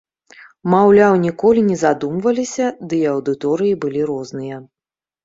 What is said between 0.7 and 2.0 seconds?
Маўляў, ніколі не